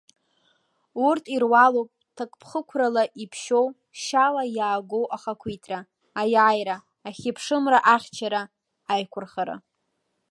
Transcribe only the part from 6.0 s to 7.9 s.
Аиааира, Ахьыԥшымра